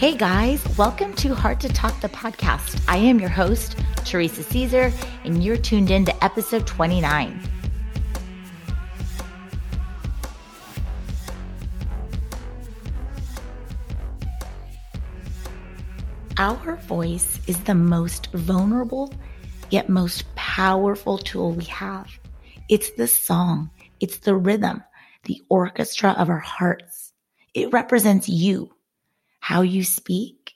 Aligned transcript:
Hey 0.00 0.16
guys, 0.16 0.64
welcome 0.78 1.12
to 1.16 1.34
Heart 1.34 1.60
to 1.60 1.68
Talk, 1.68 2.00
the 2.00 2.08
podcast. 2.08 2.82
I 2.88 2.96
am 2.96 3.20
your 3.20 3.28
host, 3.28 3.76
Teresa 3.96 4.42
Caesar, 4.42 4.90
and 5.24 5.44
you're 5.44 5.58
tuned 5.58 5.90
in 5.90 6.06
to 6.06 6.24
episode 6.24 6.66
29. 6.66 7.38
Our 16.38 16.76
voice 16.76 17.38
is 17.46 17.62
the 17.64 17.74
most 17.74 18.32
vulnerable 18.32 19.12
yet 19.68 19.90
most 19.90 20.34
powerful 20.34 21.18
tool 21.18 21.52
we 21.52 21.64
have. 21.64 22.08
It's 22.70 22.88
the 22.92 23.06
song, 23.06 23.68
it's 24.00 24.16
the 24.16 24.34
rhythm, 24.34 24.82
the 25.24 25.42
orchestra 25.50 26.12
of 26.12 26.30
our 26.30 26.38
hearts. 26.38 27.12
It 27.52 27.70
represents 27.70 28.30
you 28.30 28.70
how 29.40 29.62
you 29.62 29.82
speak, 29.82 30.52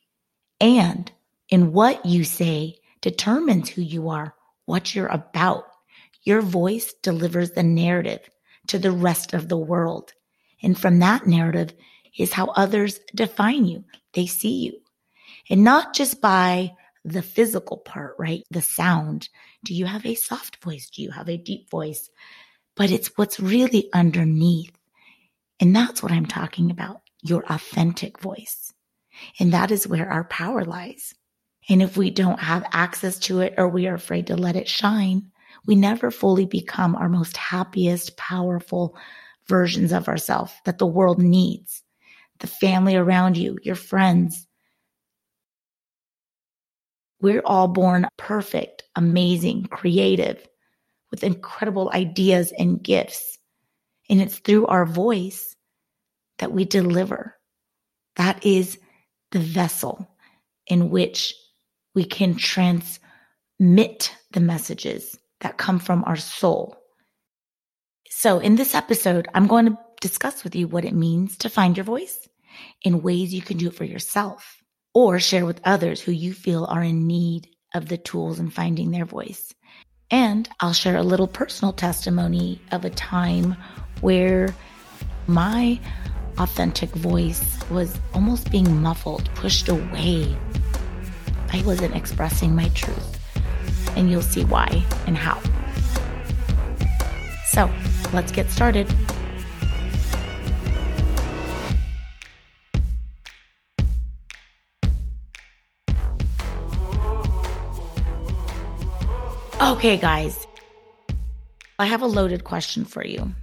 and 0.61 1.11
in 1.49 1.73
what 1.73 2.07
you 2.07 2.25
say 2.25 2.77
determines 3.01 3.69
who 3.69 3.83
you 3.83 4.09
are, 4.09 4.35
what 4.67 4.95
you're 4.95 5.09
about. 5.09 5.65
Your 6.23 6.41
voice 6.41 6.95
delivers 7.03 7.51
the 7.51 7.63
narrative 7.63 8.31
to 8.69 8.79
the 8.79 8.93
rest 8.93 9.35
of 9.35 9.49
the 9.49 9.59
world. 9.59 10.13
And 10.63 10.79
from 10.79 11.01
that 11.01 11.27
narrative 11.27 11.75
is 12.17 12.33
how 12.33 12.47
others 12.47 13.01
define 13.15 13.67
you. 13.67 13.85
They 14.15 14.27
see 14.27 14.65
you. 14.65 14.81
And 15.51 15.65
not 15.65 15.95
just 15.95 16.21
by 16.21 16.73
the 17.05 17.23
physical 17.23 17.79
part, 17.79 18.17
right? 18.19 18.43
The 18.51 18.63
sound. 18.63 19.29
Do 19.65 19.75
you 19.75 19.85
have 19.85 20.07
a 20.07 20.15
soft 20.15 20.63
voice? 20.63 20.89
Do 20.89 21.03
you 21.03 21.11
have 21.11 21.29
a 21.29 21.37
deep 21.37 21.69
voice? 21.71 22.09
But 22.75 22.91
it's 22.91 23.09
what's 23.17 23.39
really 23.39 23.91
underneath. 23.93 24.73
And 25.61 25.77
that's 25.77 26.03
what 26.03 26.13
I'm 26.13 26.27
talking 26.27 26.71
about. 26.71 27.03
Your 27.23 27.45
authentic 27.51 28.19
voice. 28.21 28.73
And 29.41 29.53
that 29.53 29.71
is 29.71 29.87
where 29.87 30.11
our 30.11 30.25
power 30.25 30.65
lies. 30.65 31.15
And 31.69 31.83
if 31.83 31.97
we 31.97 32.11
don't 32.11 32.41
have 32.41 32.67
access 32.73 33.19
to 33.21 33.41
it 33.41 33.55
or 33.57 33.69
we 33.69 33.87
are 33.87 33.95
afraid 33.95 34.27
to 34.27 34.37
let 34.37 34.57
it 34.57 34.69
shine, 34.69 35.31
we 35.67 35.75
never 35.75 36.11
fully 36.11 36.47
become 36.47 36.95
our 36.95 37.09
most 37.09 37.37
happiest, 37.37 38.17
powerful 38.17 38.97
versions 39.49 39.93
of 39.93 40.09
ourselves 40.09 40.53
that 40.65 40.79
the 40.79 40.87
world 40.87 41.21
needs. 41.21 41.83
The 42.41 42.47
family 42.47 42.97
around 42.97 43.37
you, 43.37 43.59
your 43.63 43.77
friends. 43.77 44.47
We're 47.21 47.43
all 47.45 47.69
born 47.69 48.07
perfect, 48.19 48.83
amazing, 48.97 49.67
creative, 49.67 50.47
with 51.11 51.25
incredible 51.25 51.91
ideas 51.95 52.53
and 52.59 52.83
gifts. 52.83 53.39
And 54.11 54.21
it's 54.21 54.39
through 54.39 54.67
our 54.67 54.85
voice 54.85 55.55
that 56.39 56.53
we 56.53 56.65
deliver. 56.65 57.37
That 58.17 58.45
is 58.45 58.79
the 59.35 59.41
vessel 59.41 60.09
in 60.69 60.91
which 60.91 61.35
we 61.95 62.05
can 62.05 62.37
transmit 62.37 63.01
the 64.31 64.41
messages 64.41 65.19
that 65.41 65.59
come 65.59 65.81
from 65.81 66.05
our 66.05 66.17
soul. 66.17 66.77
So, 68.11 68.39
in 68.39 68.55
this 68.55 68.75
episode, 68.77 69.27
I'm 69.35 69.49
going 69.49 69.67
to 69.67 69.79
discuss 70.01 70.45
with 70.45 70.55
you 70.55 70.69
what 70.69 70.85
it 70.85 70.95
means 70.95 71.37
to 71.39 71.51
find 71.51 71.77
your 71.77 71.85
voice 71.85 72.29
in 72.83 73.03
ways 73.03 73.35
you 73.35 73.43
can 73.43 73.59
do 73.59 73.67
it 73.69 73.75
for 73.75 73.85
yourself 73.85 74.63
or 74.95 75.19
share 75.19 75.45
with 75.45 75.61
others 75.65 76.01
who 76.01 76.13
you 76.13 76.33
feel 76.33 76.65
are 76.67 76.83
in 76.83 77.09
need 77.09 77.49
of 77.75 77.89
the 77.89 77.99
tools 77.99 78.39
in 78.39 78.51
finding 78.51 78.93
their 78.93 79.05
voice. 79.05 79.53
And 80.13 80.49
I'll 80.61 80.73
share 80.73 80.97
a 80.97 81.03
little 81.03 81.27
personal 81.27 81.73
testimony 81.73 82.61
of 82.71 82.85
a 82.85 82.91
time 82.91 83.57
where 84.01 84.55
my 85.27 85.81
authentic 86.39 86.91
voice 86.91 87.59
was 87.71 87.99
almost 88.13 88.51
being 88.51 88.83
muffled, 88.83 89.29
pushed 89.35 89.69
away. 89.69 90.37
I 91.53 91.63
wasn't 91.63 91.95
expressing 91.95 92.55
my 92.55 92.69
truth. 92.71 93.21
And 93.97 94.11
you'll 94.11 94.23
see 94.23 94.45
why 94.45 94.85
and 95.07 95.17
how. 95.17 95.41
So 97.47 97.71
let's 98.13 98.33
get 98.33 98.51
started. 98.51 98.93
Okay, 109.61 109.97
guys, 109.97 110.47
I 111.79 111.87
have 111.87 112.03
a 112.03 112.07
loaded 112.07 112.45
question 112.45 112.85
for 112.85 113.05
you. 113.05 113.35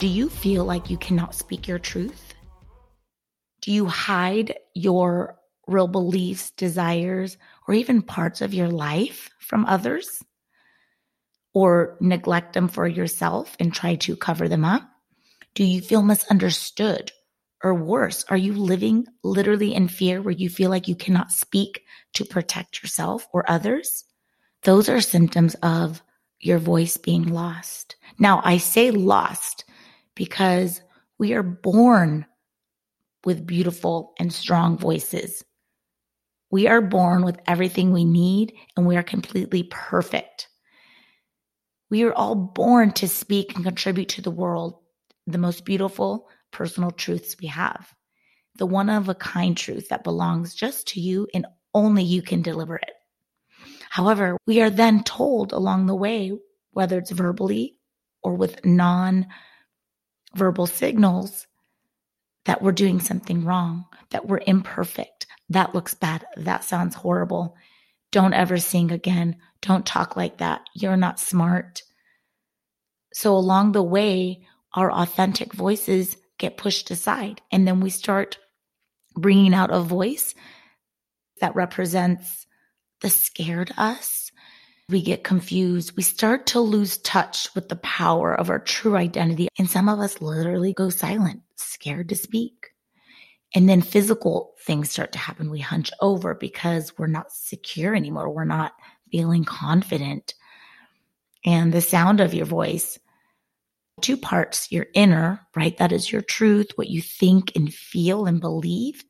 Do 0.00 0.06
you 0.06 0.30
feel 0.30 0.64
like 0.64 0.88
you 0.88 0.96
cannot 0.96 1.34
speak 1.34 1.68
your 1.68 1.78
truth? 1.78 2.32
Do 3.60 3.70
you 3.70 3.84
hide 3.84 4.58
your 4.72 5.38
real 5.66 5.88
beliefs, 5.88 6.52
desires, 6.52 7.36
or 7.68 7.74
even 7.74 8.00
parts 8.00 8.40
of 8.40 8.54
your 8.54 8.70
life 8.70 9.28
from 9.40 9.66
others? 9.66 10.24
Or 11.52 11.98
neglect 12.00 12.54
them 12.54 12.68
for 12.68 12.88
yourself 12.88 13.54
and 13.60 13.74
try 13.74 13.96
to 13.96 14.16
cover 14.16 14.48
them 14.48 14.64
up? 14.64 14.88
Do 15.54 15.64
you 15.64 15.82
feel 15.82 16.00
misunderstood? 16.00 17.12
Or 17.62 17.74
worse, 17.74 18.24
are 18.30 18.38
you 18.38 18.54
living 18.54 19.06
literally 19.22 19.74
in 19.74 19.88
fear 19.88 20.22
where 20.22 20.32
you 20.32 20.48
feel 20.48 20.70
like 20.70 20.88
you 20.88 20.96
cannot 20.96 21.30
speak 21.30 21.82
to 22.14 22.24
protect 22.24 22.82
yourself 22.82 23.28
or 23.34 23.44
others? 23.50 24.04
Those 24.62 24.88
are 24.88 25.02
symptoms 25.02 25.56
of 25.62 26.02
your 26.38 26.56
voice 26.56 26.96
being 26.96 27.24
lost. 27.24 27.96
Now, 28.18 28.40
I 28.42 28.56
say 28.56 28.90
lost 28.90 29.64
because 30.20 30.82
we 31.18 31.32
are 31.32 31.42
born 31.42 32.26
with 33.24 33.46
beautiful 33.46 34.12
and 34.18 34.30
strong 34.30 34.76
voices. 34.76 35.42
We 36.50 36.66
are 36.68 36.82
born 36.82 37.24
with 37.24 37.40
everything 37.46 37.90
we 37.90 38.04
need 38.04 38.52
and 38.76 38.86
we 38.86 38.98
are 38.98 39.02
completely 39.02 39.62
perfect. 39.62 40.48
We 41.88 42.02
are 42.02 42.12
all 42.12 42.34
born 42.34 42.92
to 42.92 43.08
speak 43.08 43.54
and 43.54 43.64
contribute 43.64 44.10
to 44.10 44.20
the 44.20 44.30
world 44.30 44.80
the 45.26 45.38
most 45.38 45.64
beautiful 45.64 46.28
personal 46.50 46.90
truths 46.90 47.36
we 47.40 47.46
have. 47.46 47.90
The 48.56 48.66
one 48.66 48.90
of 48.90 49.08
a 49.08 49.14
kind 49.14 49.56
truth 49.56 49.88
that 49.88 50.04
belongs 50.04 50.54
just 50.54 50.88
to 50.88 51.00
you 51.00 51.28
and 51.32 51.46
only 51.72 52.02
you 52.02 52.20
can 52.20 52.42
deliver 52.42 52.76
it. 52.76 52.92
However, 53.88 54.36
we 54.46 54.60
are 54.60 54.68
then 54.68 55.02
told 55.02 55.54
along 55.54 55.86
the 55.86 55.94
way, 55.94 56.32
whether 56.72 56.98
it's 56.98 57.10
verbally 57.10 57.78
or 58.22 58.34
with 58.34 58.66
non 58.66 59.26
verbal 60.34 60.66
signals 60.66 61.46
that 62.44 62.62
we're 62.62 62.72
doing 62.72 63.00
something 63.00 63.44
wrong, 63.44 63.86
that 64.10 64.26
we're 64.26 64.40
imperfect. 64.46 65.26
That 65.48 65.74
looks 65.74 65.94
bad. 65.94 66.24
That 66.36 66.64
sounds 66.64 66.94
horrible. 66.94 67.56
Don't 68.12 68.34
ever 68.34 68.58
sing 68.58 68.90
again. 68.90 69.36
Don't 69.60 69.86
talk 69.86 70.16
like 70.16 70.38
that. 70.38 70.62
You're 70.74 70.96
not 70.96 71.20
smart. 71.20 71.82
So 73.12 73.36
along 73.36 73.72
the 73.72 73.82
way, 73.82 74.46
our 74.72 74.90
authentic 74.90 75.52
voices 75.52 76.16
get 76.38 76.56
pushed 76.56 76.90
aside. 76.90 77.40
And 77.52 77.66
then 77.66 77.80
we 77.80 77.90
start 77.90 78.38
bringing 79.14 79.54
out 79.54 79.72
a 79.72 79.80
voice 79.80 80.34
that 81.40 81.54
represents 81.54 82.46
the 83.00 83.10
scared 83.10 83.72
us, 83.76 84.29
we 84.90 85.02
get 85.02 85.24
confused. 85.24 85.96
We 85.96 86.02
start 86.02 86.46
to 86.48 86.60
lose 86.60 86.98
touch 86.98 87.48
with 87.54 87.68
the 87.68 87.76
power 87.76 88.34
of 88.34 88.50
our 88.50 88.58
true 88.58 88.96
identity. 88.96 89.48
And 89.58 89.68
some 89.68 89.88
of 89.88 89.98
us 89.98 90.20
literally 90.20 90.72
go 90.72 90.90
silent, 90.90 91.42
scared 91.56 92.08
to 92.10 92.16
speak. 92.16 92.68
And 93.54 93.68
then 93.68 93.82
physical 93.82 94.54
things 94.64 94.90
start 94.90 95.12
to 95.12 95.18
happen. 95.18 95.50
We 95.50 95.60
hunch 95.60 95.90
over 96.00 96.34
because 96.34 96.96
we're 96.96 97.08
not 97.08 97.32
secure 97.32 97.94
anymore. 97.94 98.30
We're 98.30 98.44
not 98.44 98.72
feeling 99.10 99.44
confident. 99.44 100.34
And 101.44 101.72
the 101.72 101.80
sound 101.80 102.20
of 102.20 102.34
your 102.34 102.46
voice, 102.46 102.98
two 104.00 104.16
parts, 104.16 104.70
your 104.70 104.86
inner, 104.94 105.40
right? 105.56 105.76
That 105.78 105.92
is 105.92 106.12
your 106.12 106.22
truth, 106.22 106.72
what 106.76 106.88
you 106.88 107.02
think 107.02 107.52
and 107.56 107.72
feel 107.72 108.26
and 108.26 108.40
believe. 108.40 109.02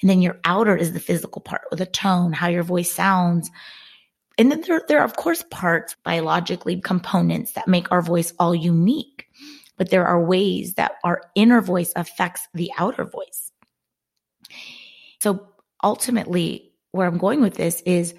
And 0.00 0.10
then 0.10 0.22
your 0.22 0.40
outer 0.44 0.76
is 0.76 0.92
the 0.92 1.00
physical 1.00 1.40
part 1.40 1.62
or 1.70 1.76
the 1.76 1.86
tone, 1.86 2.32
how 2.32 2.48
your 2.48 2.64
voice 2.64 2.90
sounds, 2.90 3.50
and 4.38 4.50
then 4.50 4.62
there, 4.62 4.82
there 4.88 5.00
are, 5.00 5.04
of 5.04 5.16
course, 5.16 5.44
parts, 5.50 5.94
biologically, 6.04 6.80
components 6.80 7.52
that 7.52 7.68
make 7.68 7.90
our 7.92 8.02
voice 8.02 8.32
all 8.38 8.54
unique. 8.54 9.26
But 9.76 9.90
there 9.90 10.06
are 10.06 10.22
ways 10.22 10.74
that 10.74 10.96
our 11.04 11.22
inner 11.34 11.60
voice 11.60 11.92
affects 11.96 12.46
the 12.54 12.70
outer 12.78 13.04
voice. 13.04 13.52
So 15.20 15.48
ultimately, 15.82 16.72
where 16.92 17.06
I'm 17.06 17.18
going 17.18 17.40
with 17.40 17.54
this 17.54 17.80
is 17.82 18.14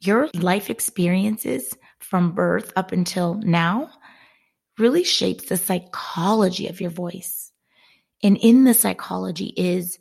your 0.00 0.28
life 0.34 0.70
experiences 0.70 1.76
from 1.98 2.32
birth 2.32 2.72
up 2.76 2.92
until 2.92 3.34
now 3.34 3.90
really 4.78 5.04
shapes 5.04 5.44
the 5.44 5.56
psychology 5.56 6.66
of 6.68 6.80
your 6.80 6.90
voice. 6.90 7.52
And 8.22 8.36
in 8.38 8.64
the 8.64 8.74
psychology 8.74 9.52
is 9.56 9.98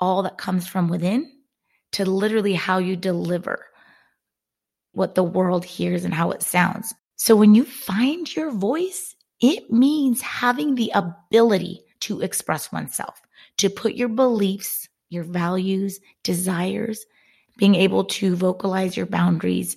all 0.00 0.22
that 0.22 0.38
comes 0.38 0.66
from 0.66 0.88
within 0.88 1.30
to 1.92 2.04
literally 2.04 2.54
how 2.54 2.78
you 2.78 2.96
deliver 2.96 3.67
what 4.98 5.14
the 5.14 5.22
world 5.22 5.64
hears 5.64 6.04
and 6.04 6.12
how 6.12 6.30
it 6.30 6.42
sounds. 6.42 6.94
So 7.16 7.34
when 7.34 7.54
you 7.54 7.64
find 7.64 8.34
your 8.34 8.50
voice, 8.50 9.14
it 9.40 9.70
means 9.70 10.20
having 10.20 10.74
the 10.74 10.92
ability 10.94 11.80
to 12.00 12.20
express 12.20 12.70
oneself, 12.70 13.20
to 13.56 13.70
put 13.70 13.94
your 13.94 14.08
beliefs 14.08 14.88
your 15.10 15.24
values, 15.24 16.00
desires, 16.22 17.06
being 17.56 17.74
able 17.74 18.04
to 18.04 18.36
vocalize 18.36 18.96
your 18.96 19.06
boundaries 19.06 19.76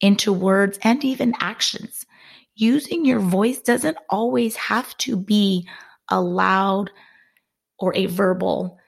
into 0.00 0.32
words 0.32 0.78
and 0.82 1.04
even 1.04 1.34
actions. 1.40 2.06
Using 2.54 3.04
your 3.04 3.20
voice 3.20 3.60
doesn't 3.60 3.96
always 4.10 4.56
have 4.56 4.96
to 4.98 5.16
be 5.16 5.68
a 6.08 6.20
loud 6.20 6.90
or 7.78 7.94
a 7.94 8.06
verbal 8.06 8.78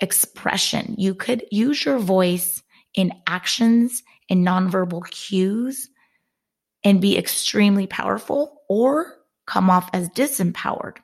expression. 0.00 0.94
You 0.98 1.14
could 1.14 1.44
use 1.50 1.84
your 1.84 1.98
voice 1.98 2.62
in 2.94 3.12
actions 3.26 4.02
and 4.30 4.46
nonverbal 4.46 5.08
cues 5.10 5.88
and 6.82 7.00
be 7.00 7.16
extremely 7.16 7.86
powerful 7.86 8.62
or 8.68 9.14
come 9.46 9.70
off 9.70 9.88
as 9.92 10.08
disempowered. 10.10 10.96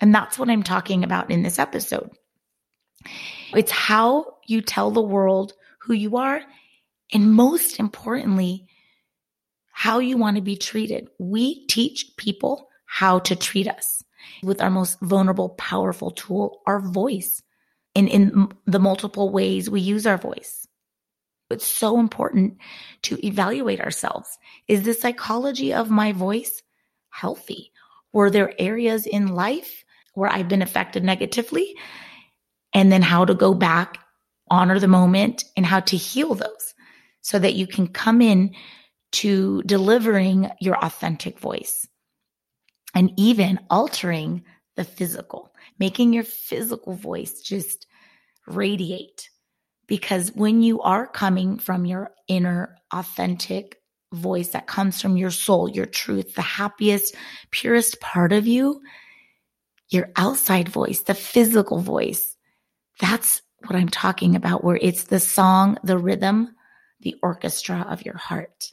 And 0.00 0.14
that's 0.14 0.38
what 0.38 0.50
I'm 0.50 0.62
talking 0.62 1.04
about 1.04 1.30
in 1.30 1.42
this 1.42 1.58
episode. 1.58 2.10
It's 3.54 3.70
how 3.70 4.36
you 4.46 4.60
tell 4.60 4.90
the 4.90 5.02
world 5.02 5.54
who 5.80 5.94
you 5.94 6.16
are. 6.16 6.42
And 7.12 7.32
most 7.32 7.80
importantly, 7.80 8.66
how 9.72 9.98
you 9.98 10.16
want 10.16 10.36
to 10.36 10.42
be 10.42 10.56
treated. 10.56 11.08
We 11.18 11.66
teach 11.66 12.12
people 12.16 12.68
how 12.84 13.20
to 13.20 13.36
treat 13.36 13.66
us 13.66 14.02
with 14.42 14.60
our 14.60 14.70
most 14.70 15.00
vulnerable, 15.00 15.50
powerful 15.50 16.10
tool, 16.10 16.60
our 16.66 16.80
voice, 16.80 17.42
and 17.94 18.08
in 18.08 18.48
the 18.66 18.78
multiple 18.78 19.30
ways 19.30 19.70
we 19.70 19.80
use 19.80 20.06
our 20.06 20.18
voice. 20.18 20.67
It's 21.50 21.66
so 21.66 21.98
important 21.98 22.58
to 23.02 23.24
evaluate 23.26 23.80
ourselves. 23.80 24.38
Is 24.66 24.82
the 24.82 24.94
psychology 24.94 25.72
of 25.72 25.90
my 25.90 26.12
voice 26.12 26.62
healthy? 27.10 27.72
Were 28.12 28.30
there 28.30 28.52
areas 28.58 29.06
in 29.06 29.28
life 29.28 29.84
where 30.14 30.30
I've 30.30 30.48
been 30.48 30.62
affected 30.62 31.04
negatively? 31.04 31.76
And 32.74 32.92
then 32.92 33.02
how 33.02 33.24
to 33.24 33.34
go 33.34 33.54
back, 33.54 33.98
honor 34.50 34.78
the 34.78 34.88
moment, 34.88 35.44
and 35.56 35.64
how 35.64 35.80
to 35.80 35.96
heal 35.96 36.34
those 36.34 36.74
so 37.22 37.38
that 37.38 37.54
you 37.54 37.66
can 37.66 37.86
come 37.86 38.20
in 38.20 38.54
to 39.10 39.62
delivering 39.62 40.50
your 40.60 40.76
authentic 40.84 41.38
voice 41.38 41.86
and 42.94 43.10
even 43.16 43.58
altering 43.70 44.44
the 44.76 44.84
physical, 44.84 45.54
making 45.78 46.12
your 46.12 46.24
physical 46.24 46.94
voice 46.94 47.40
just 47.40 47.86
radiate. 48.46 49.30
Because 49.88 50.30
when 50.34 50.62
you 50.62 50.80
are 50.82 51.06
coming 51.06 51.58
from 51.58 51.84
your 51.84 52.12
inner 52.28 52.76
authentic 52.92 53.80
voice 54.12 54.48
that 54.50 54.68
comes 54.68 55.02
from 55.02 55.16
your 55.16 55.30
soul, 55.32 55.68
your 55.68 55.86
truth, 55.86 56.34
the 56.34 56.42
happiest, 56.42 57.16
purest 57.50 58.00
part 58.00 58.32
of 58.32 58.46
you, 58.46 58.80
your 59.88 60.10
outside 60.16 60.68
voice, 60.68 61.00
the 61.00 61.14
physical 61.14 61.80
voice, 61.80 62.36
that's 63.00 63.42
what 63.66 63.74
I'm 63.76 63.88
talking 63.88 64.36
about, 64.36 64.62
where 64.62 64.78
it's 64.80 65.04
the 65.04 65.20
song, 65.20 65.78
the 65.82 65.98
rhythm, 65.98 66.54
the 67.00 67.16
orchestra 67.22 67.86
of 67.88 68.04
your 68.04 68.16
heart 68.16 68.70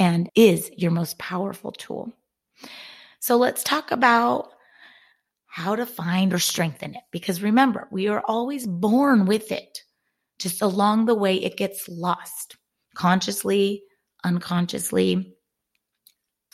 and 0.00 0.30
is 0.34 0.70
your 0.76 0.90
most 0.90 1.18
powerful 1.18 1.72
tool. 1.72 2.12
So 3.20 3.36
let's 3.36 3.62
talk 3.62 3.90
about 3.90 4.48
how 5.46 5.76
to 5.76 5.84
find 5.84 6.32
or 6.32 6.38
strengthen 6.38 6.94
it. 6.94 7.02
Because 7.10 7.42
remember, 7.42 7.86
we 7.90 8.08
are 8.08 8.22
always 8.26 8.66
born 8.66 9.26
with 9.26 9.52
it. 9.52 9.82
Just 10.40 10.62
along 10.62 11.04
the 11.04 11.14
way, 11.14 11.36
it 11.36 11.58
gets 11.58 11.86
lost 11.88 12.56
consciously, 12.94 13.82
unconsciously. 14.24 15.34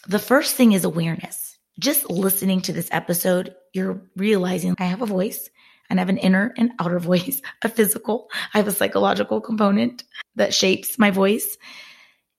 The 0.08 0.18
first 0.18 0.56
thing 0.56 0.72
is 0.72 0.84
awareness. 0.84 1.56
Just 1.78 2.10
listening 2.10 2.60
to 2.62 2.72
this 2.72 2.88
episode, 2.90 3.54
you're 3.72 4.02
realizing 4.16 4.74
I 4.78 4.84
have 4.84 5.02
a 5.02 5.06
voice 5.06 5.48
and 5.88 6.00
I 6.00 6.02
have 6.02 6.08
an 6.08 6.18
inner 6.18 6.52
and 6.56 6.72
outer 6.80 6.98
voice, 7.10 7.40
a 7.62 7.68
physical, 7.68 8.28
I 8.52 8.58
have 8.58 8.68
a 8.68 8.72
psychological 8.72 9.40
component 9.40 10.02
that 10.34 10.52
shapes 10.52 10.98
my 10.98 11.12
voice. 11.12 11.56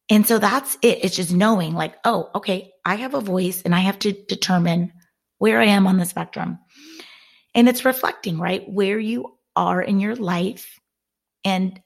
And 0.09 0.27
so 0.27 0.39
that's 0.39 0.77
it. 0.81 0.99
It's 1.03 1.15
just 1.15 1.33
knowing 1.33 1.73
like, 1.73 1.95
oh, 2.03 2.29
okay, 2.35 2.71
I 2.83 2.95
have 2.95 3.13
a 3.13 3.21
voice 3.21 3.61
and 3.61 3.73
I 3.73 3.79
have 3.79 3.99
to 3.99 4.11
determine 4.11 4.91
where 5.37 5.61
I 5.61 5.65
am 5.65 5.87
on 5.87 5.97
the 5.97 6.05
spectrum. 6.05 6.59
And 7.55 7.69
it's 7.69 7.85
reflecting, 7.85 8.37
right? 8.37 8.69
Where 8.69 8.99
you 8.99 9.37
are 9.55 9.81
in 9.81 9.99
your 9.99 10.15
life 10.15 10.79
and 11.47 11.81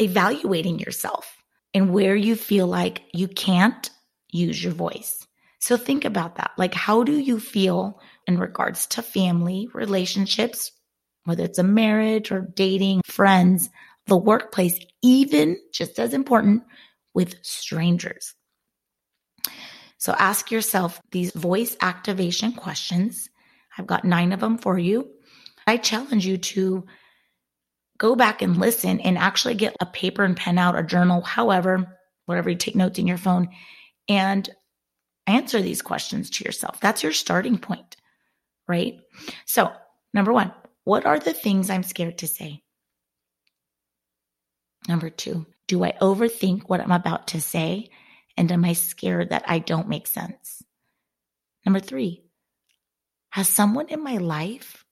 evaluating 0.00 0.80
yourself 0.80 1.36
and 1.72 1.92
where 1.92 2.16
you 2.16 2.34
feel 2.34 2.66
like 2.66 3.02
you 3.12 3.28
can't 3.28 3.90
use 4.30 4.62
your 4.62 4.72
voice. 4.72 5.24
So 5.60 5.76
think 5.76 6.04
about 6.04 6.34
that. 6.36 6.50
Like, 6.58 6.74
how 6.74 7.04
do 7.04 7.16
you 7.16 7.38
feel 7.38 8.00
in 8.26 8.38
regards 8.38 8.86
to 8.88 9.02
family, 9.02 9.68
relationships, 9.72 10.72
whether 11.26 11.44
it's 11.44 11.60
a 11.60 11.62
marriage 11.62 12.32
or 12.32 12.48
dating, 12.54 13.02
friends, 13.04 13.70
the 14.06 14.16
workplace, 14.16 14.78
even 15.00 15.56
just 15.72 15.98
as 16.00 16.12
important, 16.12 16.64
with 17.14 17.36
strangers. 17.42 18.34
So 19.98 20.12
ask 20.18 20.50
yourself 20.50 21.00
these 21.12 21.32
voice 21.32 21.76
activation 21.80 22.52
questions. 22.52 23.30
I've 23.78 23.86
got 23.86 24.04
nine 24.04 24.32
of 24.32 24.40
them 24.40 24.58
for 24.58 24.78
you. 24.78 25.08
I 25.66 25.76
challenge 25.76 26.26
you 26.26 26.36
to 26.36 26.84
go 27.98 28.16
back 28.16 28.42
and 28.42 28.58
listen 28.58 29.00
and 29.00 29.18
actually 29.18 29.54
get 29.54 29.76
a 29.80 29.86
paper 29.86 30.24
and 30.24 30.36
pen 30.36 30.58
out, 30.58 30.78
a 30.78 30.82
journal, 30.82 31.22
however, 31.22 31.98
whatever 32.26 32.50
you 32.50 32.56
take 32.56 32.76
notes 32.76 32.98
in 32.98 33.06
your 33.06 33.18
phone, 33.18 33.48
and 34.08 34.48
answer 35.26 35.62
these 35.62 35.82
questions 35.82 36.30
to 36.30 36.44
yourself. 36.44 36.80
That's 36.80 37.02
your 37.02 37.12
starting 37.12 37.58
point, 37.58 37.96
right? 38.68 39.00
So, 39.46 39.72
number 40.12 40.32
one, 40.32 40.52
what 40.84 41.06
are 41.06 41.18
the 41.18 41.32
things 41.32 41.70
I'm 41.70 41.82
scared 41.82 42.18
to 42.18 42.26
say? 42.26 42.62
Number 44.88 45.08
two, 45.08 45.46
do 45.66 45.82
I 45.82 45.92
overthink 46.00 46.64
what 46.66 46.80
I'm 46.80 46.92
about 46.92 47.28
to 47.28 47.40
say? 47.40 47.90
And 48.36 48.50
am 48.52 48.64
I 48.64 48.74
scared 48.74 49.30
that 49.30 49.44
I 49.46 49.60
don't 49.60 49.88
make 49.88 50.06
sense? 50.06 50.62
Number 51.64 51.80
three, 51.80 52.22
has 53.30 53.48
someone 53.48 53.88
in 53.88 54.02
my 54.02 54.18
life 54.18 54.84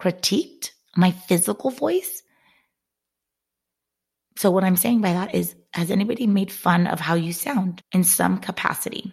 critiqued 0.00 0.72
my 0.96 1.12
physical 1.12 1.70
voice? 1.70 2.22
So, 4.38 4.52
what 4.52 4.62
I'm 4.62 4.76
saying 4.76 5.00
by 5.00 5.14
that 5.14 5.34
is, 5.34 5.56
has 5.72 5.90
anybody 5.90 6.28
made 6.28 6.52
fun 6.52 6.86
of 6.86 7.00
how 7.00 7.14
you 7.16 7.32
sound 7.32 7.82
in 7.90 8.04
some 8.04 8.38
capacity? 8.38 9.12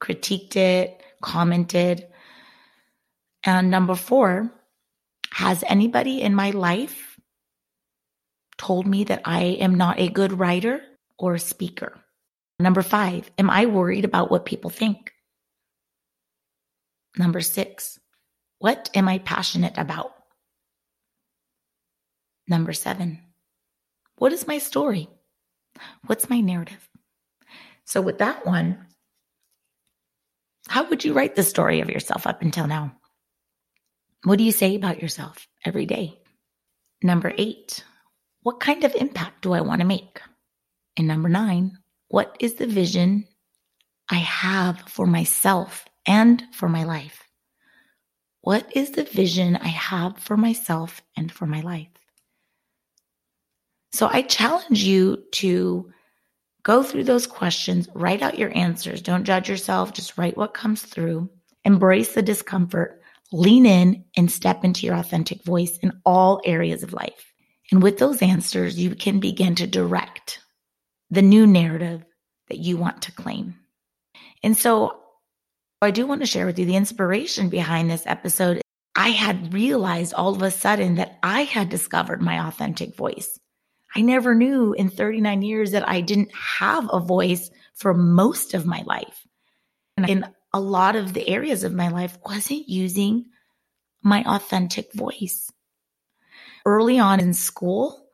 Critiqued 0.00 0.56
it, 0.56 1.00
commented? 1.22 2.08
And 3.44 3.70
number 3.70 3.94
four, 3.94 4.52
has 5.30 5.62
anybody 5.64 6.22
in 6.22 6.34
my 6.34 6.50
life 6.50 7.20
told 8.56 8.84
me 8.84 9.04
that 9.04 9.22
I 9.24 9.42
am 9.60 9.76
not 9.76 10.00
a 10.00 10.08
good 10.08 10.32
writer 10.32 10.80
or 11.20 11.38
speaker. 11.38 11.96
Number 12.58 12.82
five, 12.82 13.30
am 13.38 13.50
I 13.50 13.66
worried 13.66 14.04
about 14.04 14.28
what 14.28 14.44
people 14.44 14.70
think? 14.70 15.12
Number 17.16 17.42
six, 17.42 18.00
what 18.58 18.90
am 18.92 19.06
I 19.06 19.18
passionate 19.18 19.78
about? 19.78 20.14
Number 22.48 22.72
seven, 22.72 23.22
what 24.18 24.32
is 24.32 24.46
my 24.46 24.58
story? 24.58 25.08
What's 26.06 26.28
my 26.28 26.40
narrative? 26.40 26.88
So, 27.84 28.00
with 28.00 28.18
that 28.18 28.44
one, 28.44 28.86
how 30.68 30.88
would 30.88 31.04
you 31.04 31.14
write 31.14 31.36
the 31.36 31.42
story 31.42 31.80
of 31.80 31.88
yourself 31.88 32.26
up 32.26 32.42
until 32.42 32.66
now? 32.66 32.96
What 34.24 34.38
do 34.38 34.44
you 34.44 34.52
say 34.52 34.74
about 34.74 35.00
yourself 35.00 35.46
every 35.64 35.86
day? 35.86 36.20
Number 37.02 37.32
eight, 37.38 37.84
what 38.42 38.60
kind 38.60 38.84
of 38.84 38.94
impact 38.94 39.42
do 39.42 39.52
I 39.52 39.60
want 39.60 39.80
to 39.80 39.86
make? 39.86 40.20
And 40.96 41.06
number 41.06 41.28
nine, 41.28 41.78
what 42.08 42.36
is 42.40 42.54
the 42.54 42.66
vision 42.66 43.26
I 44.10 44.16
have 44.16 44.80
for 44.80 45.06
myself 45.06 45.84
and 46.06 46.42
for 46.52 46.68
my 46.68 46.84
life? 46.84 47.22
What 48.40 48.74
is 48.74 48.90
the 48.90 49.04
vision 49.04 49.56
I 49.56 49.68
have 49.68 50.18
for 50.18 50.36
myself 50.36 51.02
and 51.16 51.30
for 51.30 51.46
my 51.46 51.60
life? 51.60 51.97
So 53.92 54.08
I 54.10 54.22
challenge 54.22 54.82
you 54.82 55.24
to 55.32 55.90
go 56.62 56.82
through 56.82 57.04
those 57.04 57.26
questions, 57.26 57.88
write 57.94 58.22
out 58.22 58.38
your 58.38 58.56
answers. 58.56 59.00
Don't 59.00 59.24
judge 59.24 59.48
yourself, 59.48 59.92
just 59.92 60.18
write 60.18 60.36
what 60.36 60.54
comes 60.54 60.82
through, 60.82 61.30
embrace 61.64 62.14
the 62.14 62.22
discomfort, 62.22 63.00
lean 63.32 63.66
in, 63.66 64.04
and 64.16 64.30
step 64.30 64.64
into 64.64 64.86
your 64.86 64.96
authentic 64.96 65.42
voice 65.44 65.78
in 65.78 65.92
all 66.04 66.40
areas 66.44 66.82
of 66.82 66.92
life. 66.92 67.32
And 67.70 67.82
with 67.82 67.98
those 67.98 68.22
answers, 68.22 68.78
you 68.78 68.94
can 68.94 69.20
begin 69.20 69.54
to 69.56 69.66
direct 69.66 70.40
the 71.10 71.22
new 71.22 71.46
narrative 71.46 72.04
that 72.48 72.58
you 72.58 72.76
want 72.76 73.02
to 73.02 73.12
claim. 73.12 73.54
And 74.42 74.56
so 74.56 75.00
I 75.80 75.90
do 75.90 76.06
want 76.06 76.20
to 76.22 76.26
share 76.26 76.46
with 76.46 76.58
you 76.58 76.64
the 76.64 76.76
inspiration 76.76 77.48
behind 77.48 77.90
this 77.90 78.06
episode. 78.06 78.60
I 78.94 79.10
had 79.10 79.54
realized 79.54 80.14
all 80.14 80.34
of 80.34 80.42
a 80.42 80.50
sudden 80.50 80.96
that 80.96 81.18
I 81.22 81.42
had 81.42 81.68
discovered 81.68 82.20
my 82.20 82.46
authentic 82.46 82.96
voice. 82.96 83.38
I 83.98 84.00
never 84.00 84.32
knew 84.32 84.74
in 84.74 84.90
39 84.90 85.42
years 85.42 85.72
that 85.72 85.88
I 85.88 86.02
didn't 86.02 86.30
have 86.32 86.88
a 86.92 87.00
voice 87.00 87.50
for 87.74 87.92
most 87.92 88.54
of 88.54 88.64
my 88.64 88.84
life. 88.86 89.26
And 89.96 90.08
in 90.08 90.26
a 90.52 90.60
lot 90.60 90.94
of 90.94 91.14
the 91.14 91.28
areas 91.28 91.64
of 91.64 91.74
my 91.74 91.88
life 91.88 92.16
wasn't 92.24 92.68
using 92.68 93.24
my 94.00 94.22
authentic 94.22 94.92
voice 94.92 95.50
early 96.64 97.00
on 97.00 97.18
in 97.18 97.34
school. 97.34 98.08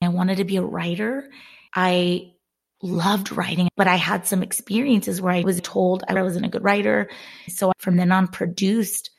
I 0.00 0.10
wanted 0.10 0.36
to 0.36 0.44
be 0.44 0.58
a 0.58 0.62
writer. 0.62 1.28
I 1.74 2.34
loved 2.80 3.32
writing, 3.32 3.68
but 3.76 3.88
I 3.88 3.96
had 3.96 4.28
some 4.28 4.44
experiences 4.44 5.20
where 5.20 5.32
I 5.32 5.40
was 5.40 5.60
told 5.60 6.04
I 6.06 6.22
wasn't 6.22 6.46
a 6.46 6.50
good 6.50 6.62
writer. 6.62 7.10
So 7.48 7.72
from 7.78 7.96
then 7.96 8.12
on, 8.12 8.28
produced 8.28 9.10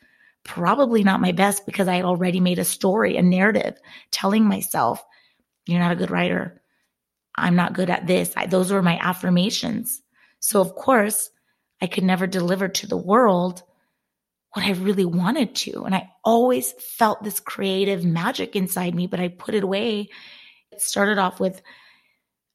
probably 0.42 1.04
not 1.04 1.20
my 1.20 1.32
best 1.32 1.66
because 1.66 1.86
I 1.86 1.96
had 1.96 2.06
already 2.06 2.40
made 2.40 2.58
a 2.58 2.64
story, 2.64 3.18
a 3.18 3.22
narrative 3.22 3.78
telling 4.10 4.46
myself, 4.46 5.04
you're 5.68 5.80
not 5.80 5.92
a 5.92 5.96
good 5.96 6.10
writer. 6.10 6.60
I'm 7.36 7.56
not 7.56 7.74
good 7.74 7.90
at 7.90 8.06
this. 8.06 8.32
I, 8.36 8.46
those 8.46 8.72
were 8.72 8.82
my 8.82 8.98
affirmations. 9.00 10.02
So 10.40 10.60
of 10.60 10.74
course, 10.74 11.30
I 11.80 11.86
could 11.86 12.04
never 12.04 12.26
deliver 12.26 12.68
to 12.68 12.86
the 12.86 12.96
world 12.96 13.62
what 14.54 14.64
I 14.64 14.72
really 14.72 15.04
wanted 15.04 15.54
to. 15.56 15.84
And 15.84 15.94
I 15.94 16.10
always 16.24 16.72
felt 16.72 17.22
this 17.22 17.38
creative 17.38 18.04
magic 18.04 18.56
inside 18.56 18.94
me, 18.94 19.06
but 19.06 19.20
I 19.20 19.28
put 19.28 19.54
it 19.54 19.62
away. 19.62 20.08
It 20.72 20.80
started 20.80 21.18
off 21.18 21.38
with 21.38 21.60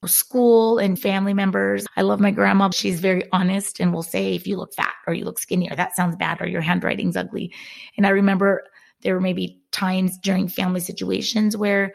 school 0.05 0.79
and 0.79 0.99
family 0.99 1.33
members. 1.33 1.85
I 1.95 2.01
love 2.01 2.19
my 2.19 2.31
grandma. 2.31 2.69
She's 2.71 2.99
very 2.99 3.23
honest 3.31 3.79
and 3.79 3.93
will 3.93 4.03
say, 4.03 4.35
if 4.35 4.47
you 4.47 4.57
look 4.57 4.73
fat 4.73 4.93
or 5.07 5.13
you 5.13 5.23
look 5.23 5.39
skinny 5.39 5.69
or 5.69 5.75
that 5.75 5.95
sounds 5.95 6.15
bad 6.15 6.41
or 6.41 6.47
your 6.47 6.61
handwriting's 6.61 7.15
ugly. 7.15 7.53
And 7.95 8.05
I 8.05 8.09
remember 8.09 8.65
there 9.01 9.13
were 9.13 9.21
maybe 9.21 9.61
times 9.71 10.17
during 10.17 10.47
family 10.47 10.81
situations 10.81 11.55
where 11.55 11.93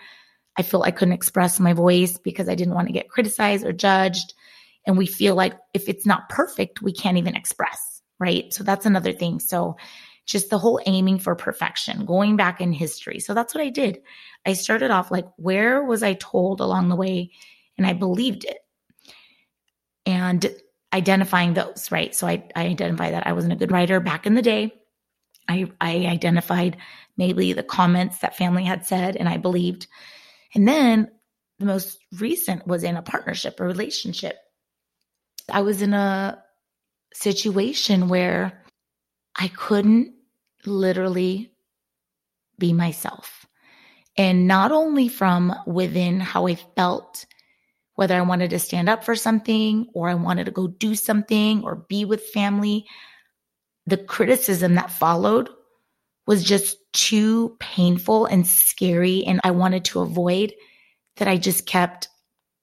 I 0.58 0.62
feel 0.62 0.82
I 0.82 0.90
couldn't 0.90 1.14
express 1.14 1.60
my 1.60 1.72
voice 1.72 2.18
because 2.18 2.48
I 2.48 2.56
didn't 2.56 2.74
want 2.74 2.88
to 2.88 2.92
get 2.92 3.08
criticized 3.08 3.64
or 3.64 3.72
judged. 3.72 4.34
And 4.86 4.98
we 4.98 5.06
feel 5.06 5.34
like 5.34 5.54
if 5.72 5.88
it's 5.88 6.04
not 6.04 6.28
perfect, 6.28 6.82
we 6.82 6.92
can't 6.92 7.16
even 7.16 7.36
express, 7.36 8.02
right? 8.18 8.52
So 8.52 8.64
that's 8.64 8.84
another 8.84 9.12
thing. 9.12 9.38
So 9.38 9.76
just 10.26 10.50
the 10.50 10.58
whole 10.58 10.80
aiming 10.84 11.20
for 11.20 11.34
perfection, 11.34 12.04
going 12.04 12.36
back 12.36 12.60
in 12.60 12.72
history. 12.72 13.20
So 13.20 13.34
that's 13.34 13.54
what 13.54 13.62
I 13.62 13.70
did. 13.70 14.02
I 14.44 14.52
started 14.52 14.90
off 14.90 15.10
like, 15.10 15.26
where 15.36 15.82
was 15.84 16.02
I 16.02 16.14
told 16.14 16.60
along 16.60 16.88
the 16.88 16.96
way 16.96 17.30
and 17.78 17.86
I 17.86 17.92
believed 17.92 18.44
it. 18.44 18.58
And 20.04 20.54
identifying 20.92 21.54
those, 21.54 21.90
right? 21.92 22.14
So 22.14 22.26
I, 22.26 22.48
I 22.56 22.66
identified 22.66 23.14
that 23.14 23.26
I 23.26 23.32
wasn't 23.32 23.52
a 23.52 23.56
good 23.56 23.70
writer 23.72 24.00
back 24.00 24.26
in 24.26 24.34
the 24.34 24.42
day. 24.42 24.72
I, 25.46 25.70
I 25.80 26.06
identified 26.06 26.76
maybe 27.16 27.52
the 27.52 27.62
comments 27.62 28.18
that 28.18 28.36
family 28.36 28.64
had 28.64 28.86
said 28.86 29.16
and 29.16 29.28
I 29.28 29.36
believed. 29.36 29.86
And 30.54 30.66
then 30.66 31.10
the 31.58 31.66
most 31.66 31.98
recent 32.18 32.66
was 32.66 32.84
in 32.84 32.96
a 32.96 33.02
partnership, 33.02 33.60
a 33.60 33.64
relationship. 33.64 34.36
I 35.50 35.62
was 35.62 35.82
in 35.82 35.94
a 35.94 36.42
situation 37.12 38.08
where 38.08 38.64
I 39.36 39.48
couldn't 39.48 40.14
literally 40.66 41.52
be 42.58 42.72
myself. 42.72 43.46
And 44.16 44.48
not 44.48 44.72
only 44.72 45.08
from 45.08 45.54
within 45.66 46.20
how 46.20 46.46
I 46.46 46.56
felt 46.56 47.24
whether 47.94 48.14
I 48.14 48.20
wanted 48.22 48.50
to 48.50 48.58
stand 48.58 48.88
up 48.88 49.04
for 49.04 49.16
something 49.16 49.88
or 49.92 50.08
I 50.08 50.14
wanted 50.14 50.44
to 50.44 50.52
go 50.52 50.68
do 50.68 50.94
something 50.94 51.64
or 51.64 51.74
be 51.88 52.04
with 52.04 52.26
family, 52.26 52.86
the 53.86 53.96
criticism 53.96 54.74
that 54.74 54.90
followed 54.90 55.48
was 56.28 56.44
just 56.44 56.76
too 56.92 57.56
painful 57.58 58.26
and 58.26 58.46
scary. 58.46 59.24
And 59.24 59.40
I 59.44 59.50
wanted 59.50 59.86
to 59.86 60.00
avoid 60.00 60.52
that 61.16 61.26
I 61.26 61.38
just 61.38 61.64
kept 61.64 62.08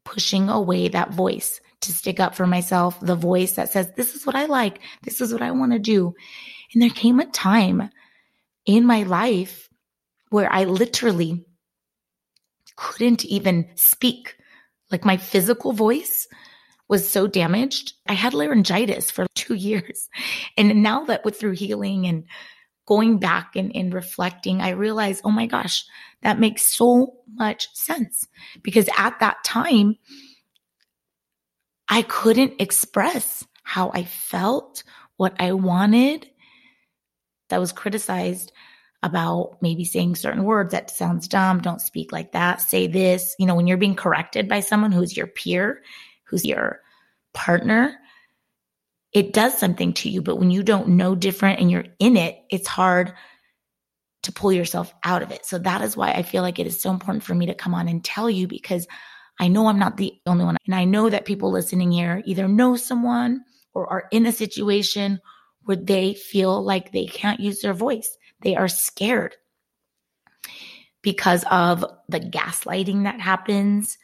pushing 0.06 0.50
away 0.50 0.88
that 0.88 1.12
voice 1.12 1.60
to 1.82 1.92
stick 1.92 2.20
up 2.20 2.36
for 2.36 2.46
myself, 2.46 3.00
the 3.00 3.16
voice 3.16 3.54
that 3.54 3.72
says, 3.72 3.90
this 3.98 4.14
is 4.14 4.24
what 4.24 4.36
I 4.36 4.46
like. 4.46 4.82
This 5.02 5.20
is 5.20 5.34
what 5.34 5.42
I 5.42 5.50
want 5.50 5.72
to 5.72 5.80
do. 5.80 6.14
And 6.74 6.82
there 6.84 6.92
came 6.92 7.20
a 7.20 7.26
time 7.26 7.90
in 8.68 8.86
my 8.86 9.02
life 9.02 9.68
where 10.30 10.52
I 10.52 10.66
literally 10.66 11.44
couldn't 12.76 13.26
even 13.26 13.68
speak 13.74 14.36
like 14.92 15.06
my 15.06 15.18
physical 15.18 15.72
voice 15.72 16.28
was 16.88 17.10
so 17.10 17.26
damaged. 17.26 17.94
I 18.08 18.14
had 18.14 18.36
laryngitis 18.36 19.10
for 19.10 19.26
two 19.34 19.56
years. 19.56 20.08
And 20.56 20.84
now 20.84 21.06
that 21.06 21.26
with 21.26 21.40
through 21.40 21.54
healing 21.54 22.06
and 22.06 22.26
going 22.86 23.18
back 23.18 23.56
and, 23.56 23.76
and 23.76 23.94
reflecting, 23.94 24.62
I 24.62 24.70
realized, 24.70 25.22
oh 25.24 25.32
my 25.32 25.48
gosh, 25.48 25.86
that 26.22 26.40
makes 26.40 26.64
so 26.64 27.16
much 27.34 27.74
sense. 27.74 28.28
Because 28.62 28.88
at 28.98 29.20
that 29.20 29.44
time, 29.44 29.98
I 31.90 32.02
couldn't 32.04 32.60
express 32.60 33.46
how 33.64 33.92
I 33.94 34.04
felt, 34.04 34.84
what 35.18 35.36
I 35.40 35.54
wanted. 35.54 36.28
That 37.50 37.60
was 37.60 37.72
criticized 37.72 38.52
about 39.04 39.58
maybe 39.62 39.86
saying 39.86 40.16
certain 40.16 40.44
words 40.44 40.72
that 40.72 40.90
sounds 40.90 41.28
dumb. 41.28 41.62
Don't 41.62 41.82
speak 41.82 42.12
like 42.12 42.32
that. 42.32 42.62
Say 42.62 42.88
this. 42.88 43.36
You 43.38 43.46
know, 43.46 43.56
when 43.56 43.68
you're 43.68 43.78
being 43.78 43.96
corrected 43.96 44.48
by 44.48 44.62
someone 44.62 44.92
who's 44.92 45.16
your 45.16 45.28
peer, 45.28 45.84
who's 46.24 46.44
your 46.44 46.82
partner, 47.34 47.96
it 49.16 49.32
does 49.32 49.58
something 49.58 49.94
to 49.94 50.10
you. 50.10 50.22
But 50.22 50.36
when 50.36 50.52
you 50.52 50.62
don't 50.62 50.90
know 50.90 51.16
different 51.16 51.62
and 51.62 51.72
you're 51.72 51.86
in 52.00 52.18
it, 52.18 52.38
it's 52.52 52.68
hard 52.68 53.14
to 54.24 54.32
pull 54.34 54.52
yourself 54.52 54.94
out 55.06 55.24
of 55.24 55.32
it. 55.32 55.46
So 55.46 55.58
that 55.60 55.82
is 55.82 55.96
why 55.96 56.12
I 56.12 56.22
feel 56.22 56.42
like 56.42 56.60
it 56.60 56.68
is 56.68 56.82
so 56.82 56.92
important 56.92 57.24
for 57.24 57.34
me 57.34 57.46
to 57.46 57.56
come 57.56 57.74
on 57.74 57.88
and 57.88 58.04
tell 58.04 58.30
you 58.30 58.46
because 58.46 58.88
I 59.40 59.48
know 59.48 59.68
I'm 59.68 59.80
not 59.80 59.96
the 59.96 60.14
only 60.26 60.44
one. 60.44 60.58
And 60.66 60.76
I 60.76 60.84
know 60.84 61.10
that 61.10 61.24
people 61.24 61.50
listening 61.50 61.94
here 61.94 62.22
either 62.26 62.48
know 62.50 62.76
someone 62.76 63.42
or 63.74 63.88
are 63.90 64.04
in 64.12 64.26
a 64.26 64.34
situation 64.34 65.22
where 65.64 65.78
they 65.78 66.14
feel 66.14 66.62
like 66.62 66.92
they 66.92 67.06
can't 67.06 67.40
use 67.40 67.62
their 67.62 67.74
voice. 67.74 68.18
They 68.42 68.58
are 68.58 68.68
scared 68.68 69.36
because 71.02 71.46
of 71.50 71.86
the 72.10 72.20
gaslighting 72.20 73.04
that 73.04 73.22
happens. 73.22 73.98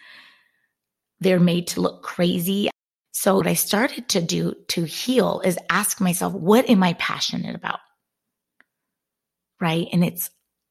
They're 1.19 1.39
made 1.39 1.67
to 1.67 1.81
look 1.81 2.01
crazy. 2.01 2.70
So 3.11 3.35
what 3.35 3.47
I 3.47 3.53
started 3.53 4.07
to 4.09 4.21
do 4.21 4.55
to 4.69 4.83
heal 4.85 5.41
is 5.43 5.59
ask 5.69 5.99
myself, 5.99 6.33
what 6.33 6.69
am 6.69 6.81
I 6.81 6.93
passionate 6.93 7.55
about? 7.55 7.79
Right. 9.59 9.87
And 9.91 10.03
it's 10.03 10.29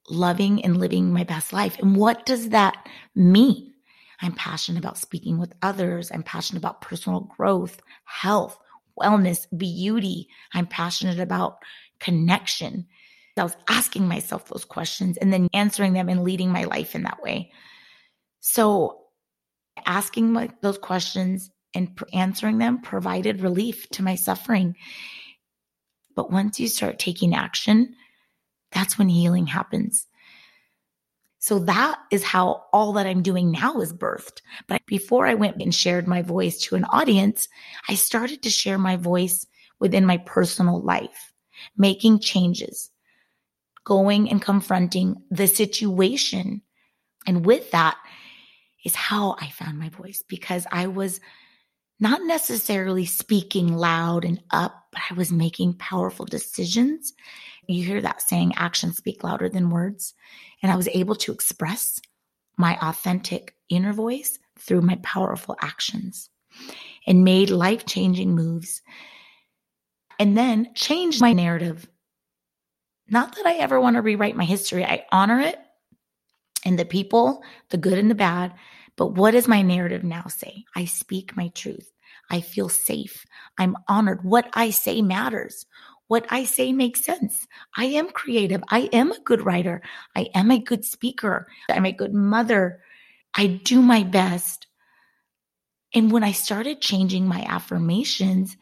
loving 0.09 0.65
and 0.65 0.77
living 0.77 1.13
my 1.13 1.23
best 1.23 1.53
life. 1.53 1.77
And 1.79 1.95
what 1.95 2.25
does 2.25 2.49
that 2.49 2.75
mean? 3.15 3.73
I'm 4.21 4.33
passionate 4.33 4.79
about 4.79 4.97
speaking 4.97 5.39
with 5.39 5.53
others. 5.61 6.11
I'm 6.11 6.23
passionate 6.23 6.59
about 6.59 6.81
personal 6.81 7.21
growth, 7.37 7.79
health, 8.05 8.57
wellness, 8.99 9.47
beauty. 9.55 10.27
I'm 10.53 10.67
passionate 10.67 11.19
about 11.19 11.57
connection. 11.99 12.87
I 13.37 13.43
was 13.43 13.55
asking 13.69 14.07
myself 14.07 14.49
those 14.49 14.65
questions 14.65 15.17
and 15.17 15.31
then 15.31 15.47
answering 15.53 15.93
them 15.93 16.09
and 16.09 16.23
leading 16.23 16.51
my 16.51 16.65
life 16.65 16.93
in 16.95 17.03
that 17.03 17.23
way. 17.23 17.51
So 18.41 19.05
asking 19.85 20.31
my, 20.33 20.49
those 20.61 20.77
questions 20.77 21.49
and 21.73 21.97
answering 22.13 22.57
them 22.57 22.81
provided 22.81 23.41
relief 23.41 23.89
to 23.91 24.03
my 24.03 24.15
suffering. 24.15 24.75
But 26.15 26.31
once 26.31 26.59
you 26.59 26.67
start 26.67 26.99
taking 26.99 27.33
action, 27.33 27.95
that's 28.71 28.97
when 28.97 29.09
healing 29.09 29.47
happens. 29.47 30.07
So 31.39 31.57
that 31.59 31.99
is 32.11 32.23
how 32.23 32.65
all 32.71 32.93
that 32.93 33.07
I'm 33.07 33.23
doing 33.23 33.51
now 33.51 33.81
is 33.81 33.91
birthed. 33.91 34.41
But 34.67 34.85
before 34.85 35.25
I 35.25 35.33
went 35.33 35.59
and 35.59 35.73
shared 35.73 36.07
my 36.07 36.21
voice 36.21 36.59
to 36.63 36.75
an 36.75 36.85
audience, 36.85 37.49
I 37.89 37.95
started 37.95 38.43
to 38.43 38.51
share 38.51 38.77
my 38.77 38.95
voice 38.95 39.47
within 39.79 40.05
my 40.05 40.17
personal 40.17 40.79
life, 40.81 41.33
making 41.75 42.19
changes, 42.19 42.91
going 43.83 44.29
and 44.29 44.39
confronting 44.39 45.15
the 45.31 45.47
situation. 45.47 46.61
And 47.25 47.43
with 47.43 47.71
that 47.71 47.97
is 48.85 48.93
how 48.93 49.35
I 49.39 49.49
found 49.49 49.79
my 49.79 49.89
voice 49.89 50.23
because 50.27 50.67
I 50.71 50.87
was 50.87 51.19
not 52.01 52.21
necessarily 52.23 53.05
speaking 53.05 53.77
loud 53.77 54.25
and 54.25 54.41
up, 54.51 54.87
but 54.91 55.01
I 55.09 55.13
was 55.13 55.31
making 55.31 55.75
powerful 55.75 56.25
decisions. 56.25 57.13
You 57.67 57.85
hear 57.85 58.01
that 58.01 58.21
saying, 58.21 58.53
actions 58.57 58.97
speak 58.97 59.23
louder 59.23 59.47
than 59.47 59.69
words. 59.69 60.13
And 60.61 60.71
I 60.71 60.75
was 60.75 60.89
able 60.89 61.15
to 61.15 61.31
express 61.31 62.01
my 62.57 62.77
authentic 62.81 63.55
inner 63.69 63.93
voice 63.93 64.37
through 64.59 64.81
my 64.81 64.95
powerful 65.03 65.55
actions 65.61 66.29
and 67.07 67.23
made 67.23 67.49
life 67.49 67.85
changing 67.85 68.35
moves. 68.35 68.81
And 70.19 70.37
then 70.37 70.73
changed 70.75 71.21
my 71.21 71.31
narrative 71.31 71.87
not 73.11 73.35
that 73.35 73.45
I 73.45 73.55
ever 73.55 73.79
want 73.79 73.97
to 73.97 74.01
rewrite 74.01 74.37
my 74.37 74.45
history. 74.45 74.85
I 74.85 75.05
honor 75.11 75.41
it 75.41 75.59
and 76.65 76.79
the 76.79 76.85
people, 76.85 77.43
the 77.69 77.77
good 77.77 77.97
and 77.97 78.09
the 78.09 78.15
bad. 78.15 78.53
But 78.95 79.13
what 79.13 79.31
does 79.31 79.47
my 79.47 79.61
narrative 79.61 80.03
now 80.03 80.27
say? 80.27 80.65
I 80.75 80.85
speak 80.85 81.35
my 81.35 81.49
truth. 81.49 81.91
I 82.29 82.41
feel 82.41 82.69
safe. 82.69 83.25
I'm 83.57 83.75
honored. 83.87 84.23
What 84.23 84.49
I 84.53 84.69
say 84.69 85.01
matters. 85.01 85.65
What 86.07 86.25
I 86.29 86.43
say 86.43 86.73
makes 86.73 87.03
sense. 87.03 87.47
I 87.75 87.85
am 87.85 88.09
creative. 88.09 88.61
I 88.69 88.89
am 88.93 89.11
a 89.11 89.19
good 89.21 89.45
writer. 89.45 89.81
I 90.15 90.29
am 90.33 90.51
a 90.51 90.59
good 90.59 90.83
speaker. 90.83 91.47
I'm 91.69 91.85
a 91.85 91.91
good 91.91 92.13
mother. 92.13 92.81
I 93.33 93.47
do 93.47 93.81
my 93.81 94.03
best. 94.03 94.67
And 95.93 96.11
when 96.11 96.23
I 96.23 96.31
started 96.31 96.81
changing 96.81 97.27
my 97.27 97.45
affirmations, 97.47 98.57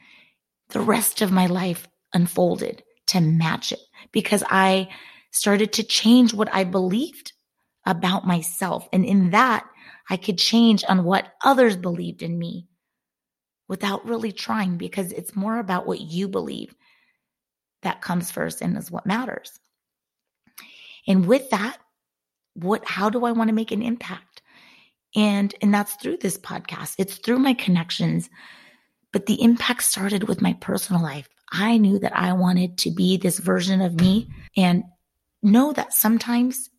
the 0.70 0.82
rest 0.82 1.22
of 1.22 1.32
my 1.32 1.48
life 1.48 1.88
unfolded 2.14 2.84
to 3.08 3.22
match 3.22 3.72
it 3.72 3.80
because 4.12 4.44
I 4.50 4.90
started 5.32 5.74
to 5.74 5.84
change 5.84 6.34
what 6.34 6.54
I 6.54 6.64
believed 6.64 7.34
about 7.86 8.28
myself. 8.28 8.88
And 8.94 9.06
in 9.06 9.32
that, 9.32 9.68
I 10.10 10.18
could 10.18 10.38
change 10.38 10.84
on 10.88 11.04
what 11.04 11.34
others 11.44 11.75
believed 11.75 12.24
in 12.24 12.38
me 12.38 12.68
without 13.68 14.06
really 14.06 14.32
trying 14.32 14.78
because 14.78 15.12
it's 15.12 15.36
more 15.36 15.60
about 15.60 15.86
what 15.86 16.01
you 16.01 16.28
believe 16.28 16.75
that 17.84 18.01
comes 18.01 18.32
first 18.32 18.62
and 18.62 18.78
is 18.78 18.92
what 18.92 19.06
matters. 19.06 19.60
And 21.08 21.25
with 21.25 21.50
that, 21.51 21.78
what 22.56 22.86
how 22.86 23.10
do 23.10 23.25
I 23.25 23.32
want 23.32 23.50
to 23.50 23.56
make 23.56 23.72
an 23.72 23.82
impact? 23.82 24.42
And 25.16 25.54
and 25.62 25.74
that's 25.74 25.96
through 25.96 26.18
this 26.18 26.38
podcast. 26.38 26.96
It's 26.98 27.18
through 27.18 27.39
my 27.39 27.54
connections. 27.54 28.30
But 29.12 29.25
the 29.25 29.42
impact 29.42 29.84
started 29.84 30.28
with 30.28 30.42
my 30.42 30.54
personal 30.54 31.01
life. 31.01 31.28
I 31.51 31.78
knew 31.78 31.98
that 32.00 32.16
I 32.16 32.34
wanted 32.34 32.78
to 32.80 32.92
be 32.92 33.18
this 33.18 33.39
version 33.39 33.82
of 33.82 34.00
me 34.00 34.30
and 34.56 34.84
know 35.42 35.74
that 35.74 35.94
sometimes 35.94 36.70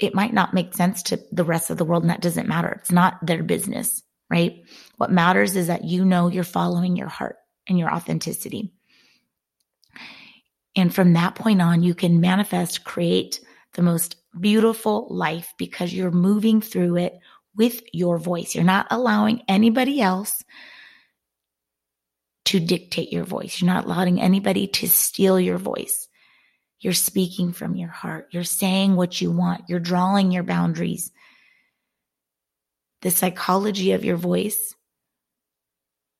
it 0.00 0.14
might 0.14 0.34
not 0.34 0.54
make 0.54 0.74
sense 0.74 1.02
to 1.04 1.20
the 1.32 1.44
rest 1.44 1.70
of 1.70 1.78
the 1.78 1.84
world 1.84 2.02
and 2.02 2.10
that 2.10 2.20
doesn't 2.20 2.48
matter. 2.48 2.78
It's 2.80 2.92
not 2.92 3.24
their 3.24 3.42
business, 3.42 4.02
right? 4.30 4.62
What 4.96 5.10
matters 5.10 5.56
is 5.56 5.68
that 5.68 5.84
you 5.84 6.04
know 6.04 6.28
you're 6.28 6.44
following 6.44 6.96
your 6.96 7.08
heart 7.08 7.36
and 7.66 7.78
your 7.78 7.92
authenticity. 7.92 8.72
And 10.74 10.94
from 10.94 11.14
that 11.14 11.34
point 11.34 11.62
on, 11.62 11.82
you 11.82 11.94
can 11.94 12.20
manifest, 12.20 12.84
create 12.84 13.40
the 13.72 13.82
most 13.82 14.16
beautiful 14.38 15.06
life 15.10 15.54
because 15.58 15.92
you're 15.92 16.10
moving 16.10 16.60
through 16.60 16.96
it 16.96 17.18
with 17.56 17.80
your 17.92 18.18
voice. 18.18 18.54
You're 18.54 18.64
not 18.64 18.86
allowing 18.90 19.42
anybody 19.48 20.00
else 20.00 20.44
to 22.46 22.60
dictate 22.60 23.12
your 23.12 23.24
voice. 23.24 23.60
You're 23.60 23.72
not 23.72 23.86
allowing 23.86 24.20
anybody 24.20 24.66
to 24.68 24.88
steal 24.88 25.40
your 25.40 25.58
voice. 25.58 26.05
You're 26.80 26.92
speaking 26.92 27.52
from 27.52 27.76
your 27.76 27.88
heart. 27.88 28.28
You're 28.30 28.44
saying 28.44 28.96
what 28.96 29.20
you 29.20 29.30
want. 29.30 29.64
You're 29.68 29.80
drawing 29.80 30.30
your 30.30 30.42
boundaries. 30.42 31.10
The 33.02 33.10
psychology 33.10 33.92
of 33.92 34.04
your 34.04 34.16
voice 34.16 34.74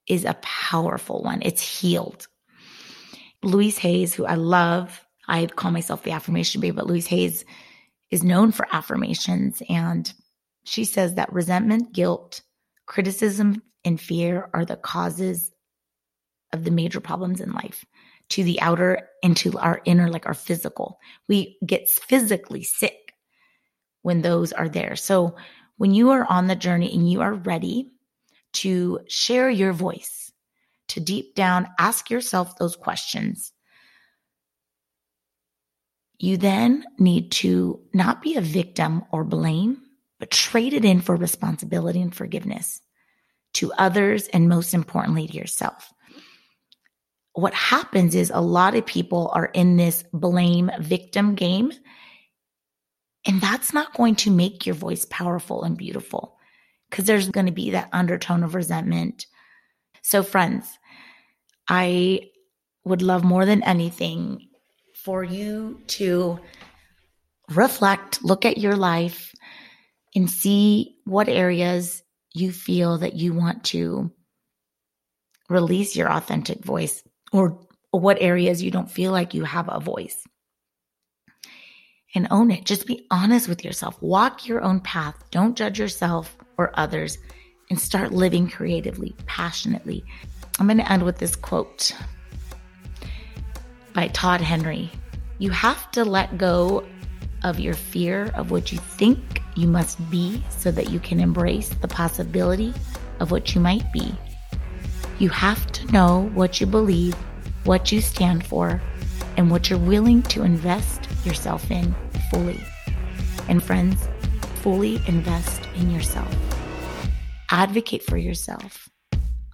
is 0.07 0.25
a 0.25 0.39
powerful 0.43 1.23
one. 1.23 1.43
It's 1.43 1.81
healed. 1.81 2.29
Louise 3.43 3.79
Hayes, 3.79 4.15
who 4.15 4.25
I 4.25 4.35
love, 4.35 5.05
I 5.29 5.47
call 5.47 5.71
myself 5.71 6.03
the 6.03 6.13
affirmation 6.13 6.61
babe, 6.61 6.77
but 6.77 6.87
Louise 6.87 7.07
Hayes 7.09 7.45
is 8.11 8.25
known 8.25 8.53
for 8.53 8.67
affirmations. 8.73 9.63
And 9.69 10.13
she 10.65 10.85
says 10.85 11.15
that 11.15 11.33
resentment, 11.33 11.93
guilt, 11.93 12.41
criticism, 12.87 13.63
and 13.85 14.01
fear 14.01 14.49
are 14.55 14.65
the 14.65 14.77
causes 14.77 15.53
of 16.53 16.65
the 16.65 16.71
major 16.71 17.01
problems 17.01 17.41
in 17.41 17.53
life 17.53 17.85
to 18.31 18.43
the 18.43 18.61
outer 18.61 19.09
and 19.23 19.37
to 19.39 19.59
our 19.59 19.81
inner, 19.85 20.09
like 20.09 20.27
our 20.27 20.35
physical. 20.35 20.99
We 21.29 21.59
get 21.65 21.89
physically 21.89 22.63
sick 22.63 23.13
when 24.03 24.23
those 24.23 24.53
are 24.53 24.69
there. 24.69 24.97
So 24.97 25.37
when 25.77 25.93
you 25.95 26.11
are 26.11 26.25
on 26.31 26.47
the 26.47 26.57
journey 26.57 26.93
and 26.93 27.11
you 27.11 27.21
are 27.21 27.35
ready 27.35 27.93
to 28.55 29.01
share 29.09 29.51
your 29.51 29.73
voice, 29.73 30.33
to 30.89 31.01
deep 31.01 31.35
down 31.35 31.69
ask 31.79 32.11
yourself 32.11 32.57
those 32.57 32.77
questions, 32.77 33.53
you 36.19 36.37
then 36.37 36.85
need 36.99 37.31
to 37.31 37.81
not 37.93 38.23
be 38.23 38.37
a 38.37 38.41
victim 38.41 39.05
or 39.13 39.25
blame, 39.25 39.83
but 40.19 40.31
trade 40.31 40.73
it 40.73 40.85
in 40.85 41.01
for 41.01 41.15
responsibility 41.15 42.01
and 42.01 42.15
forgiveness 42.15 42.81
to 43.55 43.73
others 43.75 44.29
and 44.29 44.49
most 44.49 44.73
importantly 44.73 45.27
to 45.27 45.35
yourself 45.35 45.93
what 47.37 47.53
happens 47.53 48.15
is 48.15 48.33
a 48.33 48.41
lot 48.41 48.75
of 48.75 48.87
people 48.87 49.31
are 49.35 49.51
in 49.53 49.77
this 49.77 50.03
blame 50.15 50.71
victim 50.81 51.35
game. 51.35 51.71
And 53.27 53.43
that's 53.43 53.75
not 53.75 53.93
going 53.93 54.15
to 54.17 54.31
make 54.31 54.65
your 54.65 54.75
voice 54.75 55.05
powerful 55.11 55.63
and 55.63 55.77
beautiful 55.77 56.39
because 56.89 57.05
there's 57.05 57.29
going 57.29 57.45
to 57.45 57.53
be 57.53 57.73
that 57.73 57.91
undertone 57.93 58.43
of 58.43 58.55
resentment. 58.55 59.27
So, 60.01 60.23
friends, 60.23 60.79
I 61.69 62.31
would 62.85 63.03
love 63.03 63.23
more 63.23 63.45
than 63.45 63.63
anything 63.65 64.49
for 64.95 65.23
you 65.23 65.83
to 65.89 66.39
reflect, 67.51 68.25
look 68.25 68.47
at 68.47 68.57
your 68.57 68.77
life, 68.77 69.35
and 70.15 70.31
see 70.31 70.97
what 71.05 71.29
areas 71.29 72.03
you 72.33 72.51
feel 72.51 72.97
that 72.99 73.15
you 73.15 73.35
want 73.35 73.65
to 73.65 74.11
release 75.51 75.95
your 75.97 76.11
authentic 76.11 76.65
voice 76.65 77.03
or, 77.33 77.59
what 77.93 78.19
areas 78.21 78.63
you 78.63 78.71
don't 78.71 78.91
feel 78.91 79.11
like 79.11 79.33
you 79.33 79.45
have 79.45 79.71
a 79.71 79.81
voice. 79.81 80.23
And 82.15 82.29
own 82.31 82.51
it. 82.51 82.65
Just 82.65 82.87
be 82.87 83.07
honest 83.11 83.49
with 83.49 83.65
yourself. 83.65 84.01
Walk 84.03 84.47
your 84.47 84.61
own 84.63 84.81
path. 84.81 85.15
Don't 85.31 85.57
judge 85.57 85.79
yourself 85.79 86.37
or 86.59 86.79
others 86.79 87.17
and 87.71 87.81
start 87.81 88.13
living 88.13 88.51
creatively, 88.51 89.15
passionately. 89.27 90.05
I'm 90.59 90.67
going 90.67 90.79
to 90.79 90.93
end 90.93 91.05
with 91.05 91.19
this 91.19 91.37
quote 91.37 91.93
by 93.95 94.09
Todd 94.09 94.41
Henry. 94.43 94.91
You 95.39 95.51
have 95.51 95.91
to 95.93 96.05
let 96.05 96.37
go 96.37 96.85
of 97.45 97.61
your 97.61 97.75
fear 97.75 98.31
of 98.35 98.51
what 98.51 98.73
you 98.73 98.79
think 98.79 99.43
you 99.55 99.69
must 99.69 100.11
be 100.11 100.43
so 100.51 100.71
that 100.71 100.91
you 100.91 101.01
can 101.01 101.21
embrace 101.21 101.69
the 101.69 101.89
possibility 101.89 102.75
of 103.21 103.31
what 103.31 103.55
you 103.55 103.61
might 103.61 103.91
be. 103.93 104.15
You 105.19 105.31
have 105.31 105.71
to 105.73 105.87
know 105.93 106.31
what 106.35 106.61
you 106.61 106.67
believe, 106.67 107.15
what 107.65 107.91
you 107.91 108.01
stand 108.01 108.47
for, 108.47 108.83
and 109.37 109.51
what 109.51 109.69
you're 109.69 109.79
willing 109.79 110.23
to 110.25 110.43
invest 110.43 111.09
yourself 111.25 111.71
in 111.71 111.95
fully. 112.31 112.63
And 113.49 113.63
friends, 113.63 114.09
fully 114.57 115.01
invest 115.07 115.63
in 115.77 115.91
yourself. 115.91 116.35
Advocate 117.51 118.03
for 118.03 118.17
yourself. 118.17 118.89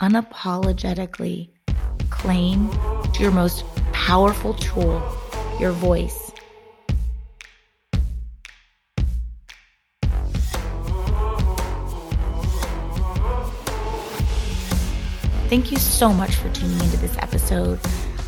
Unapologetically 0.00 1.50
claim 2.10 2.70
your 3.18 3.30
most 3.30 3.64
powerful 3.92 4.54
tool, 4.54 5.00
your 5.58 5.72
voice 5.72 6.21
Thank 15.52 15.70
you 15.70 15.76
so 15.76 16.14
much 16.14 16.36
for 16.36 16.48
tuning 16.54 16.80
into 16.80 16.96
this 16.96 17.14
episode. 17.18 17.78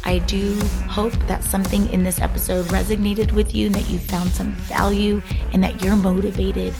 I 0.04 0.18
do 0.18 0.60
hope 0.90 1.14
that 1.26 1.42
something 1.42 1.90
in 1.90 2.04
this 2.04 2.20
episode 2.20 2.66
resonated 2.66 3.32
with 3.32 3.54
you 3.54 3.64
and 3.64 3.74
that 3.76 3.88
you 3.88 3.98
found 3.98 4.28
some 4.28 4.52
value 4.52 5.22
and 5.54 5.64
that 5.64 5.82
you're 5.82 5.96
motivated 5.96 6.74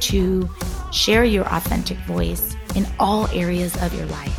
to 0.00 0.50
share 0.90 1.22
your 1.22 1.44
authentic 1.44 1.96
voice 1.98 2.56
in 2.74 2.88
all 2.98 3.28
areas 3.28 3.80
of 3.84 3.94
your 3.94 4.06
life. 4.06 4.36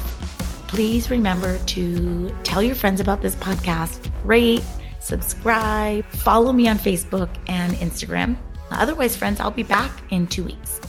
Please 0.68 1.10
remember 1.10 1.58
to 1.68 2.36
tell 2.44 2.62
your 2.62 2.76
friends 2.76 3.00
about 3.00 3.22
this 3.22 3.36
podcast, 3.36 4.12
rate, 4.26 4.62
subscribe, 5.00 6.04
follow 6.08 6.52
me 6.52 6.68
on 6.68 6.78
Facebook 6.78 7.30
and 7.48 7.72
Instagram. 7.76 8.36
Otherwise, 8.72 9.15
friends, 9.15 9.39
I'll 9.39 9.52
be 9.52 9.63
back 9.63 10.04
in 10.12 10.28
two 10.28 10.44
weeks. 10.44 10.82